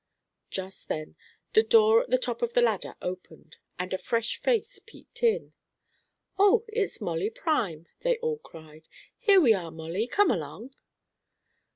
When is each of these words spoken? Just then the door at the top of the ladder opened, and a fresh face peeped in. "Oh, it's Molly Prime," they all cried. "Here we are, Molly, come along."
Just 0.49 0.87
then 0.87 1.15
the 1.53 1.61
door 1.61 2.01
at 2.01 2.09
the 2.09 2.17
top 2.17 2.41
of 2.41 2.53
the 2.53 2.61
ladder 2.63 2.95
opened, 3.03 3.57
and 3.77 3.93
a 3.93 3.99
fresh 3.99 4.41
face 4.41 4.79
peeped 4.83 5.21
in. 5.21 5.53
"Oh, 6.39 6.65
it's 6.69 7.01
Molly 7.01 7.29
Prime," 7.29 7.85
they 7.99 8.17
all 8.17 8.39
cried. 8.39 8.87
"Here 9.19 9.39
we 9.39 9.53
are, 9.53 9.69
Molly, 9.69 10.07
come 10.07 10.31
along." 10.31 10.73